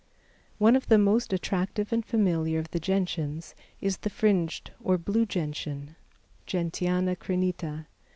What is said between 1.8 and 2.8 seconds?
and familiar of the